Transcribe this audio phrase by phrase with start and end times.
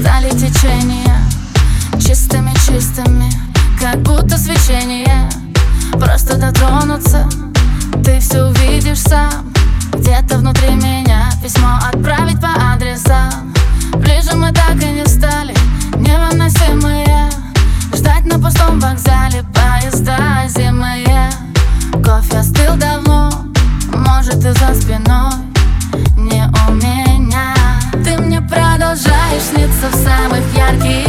[0.00, 1.16] Стали течения.
[1.98, 3.32] Чистыми, чистыми
[3.80, 5.30] Как будто свечение.
[5.92, 7.26] Просто дотронуться
[8.04, 9.54] Ты все увидишь сам.
[9.94, 13.54] Где-то внутри меня Письмо отправить по адресам.
[13.94, 15.54] Ближе мы так и не стали
[15.96, 17.30] Невыносимые.
[17.94, 21.30] Ждать на пустом вокзале Поезда зимые.
[22.04, 23.30] Кофе остыл давно
[23.94, 25.32] Может и за спиной.
[26.18, 26.44] Не
[29.40, 31.05] сниться в самых ярких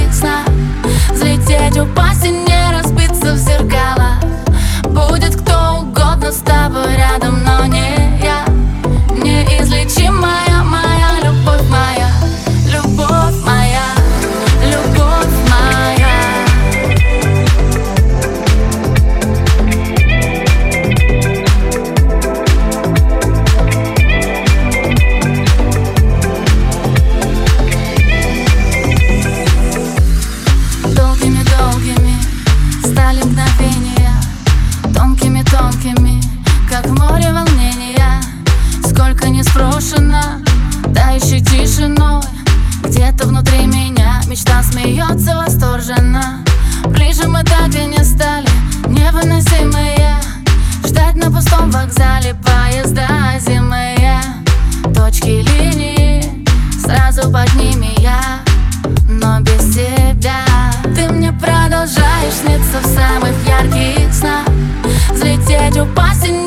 [35.87, 36.21] Тонкими-тонкими,
[36.69, 38.21] как море волнения.
[38.85, 40.41] Сколько не спрошено,
[40.87, 42.23] да еще тишиной.
[42.83, 46.43] Где-то внутри меня мечта смеется восторженно.
[46.85, 48.49] Ближе мы так и не стали,
[48.87, 50.15] невыносимые.
[50.85, 52.66] Ждать на пустом вокзале поезда зимы
[65.77, 66.46] your boss and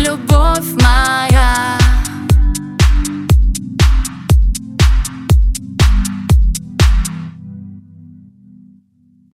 [0.00, 1.79] любовь моя.